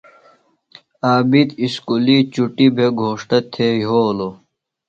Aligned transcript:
عابد 1.07 1.49
اُسکُلیۡ 1.63 2.23
چُٹیۡ 2.33 2.73
بھےۡ 2.75 2.91
گھوݜٹہ 2.99 3.39
تھےۡ 3.51 3.75
یھولوۡ۔ 3.81 4.33